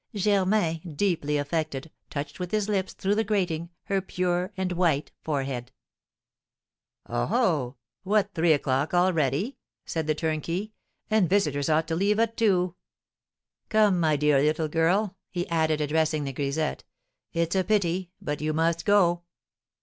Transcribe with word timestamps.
Germain, 0.15 0.81
deeply 0.95 1.37
affected, 1.37 1.91
touched 2.09 2.39
with 2.39 2.49
his 2.49 2.67
lips 2.67 2.93
through 2.93 3.13
the 3.13 3.23
grating 3.23 3.69
her 3.83 4.01
pure 4.01 4.51
and 4.57 4.71
white 4.71 5.11
forehead. 5.21 5.71
"Oh, 7.05 7.29
oh! 7.31 7.75
What, 8.01 8.33
three 8.33 8.53
o'clock 8.53 8.95
already?" 8.95 9.57
said 9.85 10.07
the 10.07 10.15
turnkey; 10.15 10.73
"and 11.11 11.29
visitors 11.29 11.69
ought 11.69 11.87
to 11.87 11.95
leave 11.95 12.19
at 12.19 12.35
two! 12.35 12.73
Come, 13.69 13.99
my 13.99 14.15
dear 14.15 14.41
little 14.41 14.67
girl," 14.67 15.17
he 15.29 15.47
added, 15.49 15.79
addressing 15.81 16.23
the 16.23 16.33
grisette, 16.33 16.83
"it's 17.31 17.55
a 17.55 17.63
pity, 17.63 18.09
but 18.19 18.41
you 18.41 18.53
must 18.53 18.85
go." 18.85 19.21